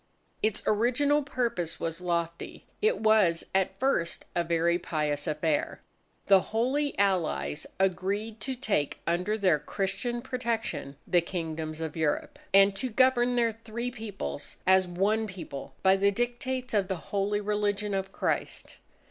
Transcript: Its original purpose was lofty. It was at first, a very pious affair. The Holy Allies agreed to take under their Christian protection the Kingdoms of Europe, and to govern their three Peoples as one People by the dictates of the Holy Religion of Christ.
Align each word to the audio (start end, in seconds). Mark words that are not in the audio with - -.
Its 0.41 0.63
original 0.65 1.21
purpose 1.21 1.79
was 1.79 2.01
lofty. 2.01 2.65
It 2.81 2.97
was 3.01 3.45
at 3.53 3.79
first, 3.79 4.25
a 4.35 4.43
very 4.43 4.79
pious 4.79 5.27
affair. 5.27 5.79
The 6.25 6.39
Holy 6.39 6.97
Allies 6.97 7.67
agreed 7.79 8.39
to 8.39 8.55
take 8.55 8.97
under 9.05 9.37
their 9.37 9.59
Christian 9.59 10.23
protection 10.23 10.95
the 11.05 11.21
Kingdoms 11.21 11.81
of 11.81 11.95
Europe, 11.95 12.39
and 12.51 12.75
to 12.77 12.89
govern 12.89 13.35
their 13.35 13.51
three 13.51 13.91
Peoples 13.91 14.57
as 14.65 14.87
one 14.87 15.27
People 15.27 15.75
by 15.83 15.95
the 15.97 16.09
dictates 16.09 16.73
of 16.73 16.87
the 16.87 16.95
Holy 17.11 17.39
Religion 17.39 17.93
of 17.93 18.11
Christ. 18.11 18.79